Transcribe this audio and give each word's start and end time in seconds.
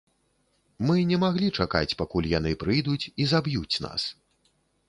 Мы 0.89 0.95
не 1.09 1.19
маглі 1.25 1.49
чакаць, 1.59 1.97
пакуль 2.01 2.31
яны 2.33 2.57
прыйдуць 2.65 3.09
і 3.21 3.31
заб'юць 3.35 3.81
нас. 3.89 4.01